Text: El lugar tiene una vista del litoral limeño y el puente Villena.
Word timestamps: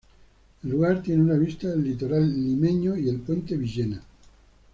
El 0.63 0.71
lugar 0.71 1.03
tiene 1.03 1.21
una 1.21 1.35
vista 1.37 1.67
del 1.69 1.83
litoral 1.83 2.27
limeño 2.27 2.97
y 2.97 3.07
el 3.07 3.19
puente 3.19 3.55
Villena. 3.55 4.01